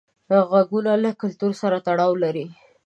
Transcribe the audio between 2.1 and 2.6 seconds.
لري.